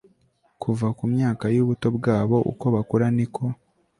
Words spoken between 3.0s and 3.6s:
ni ko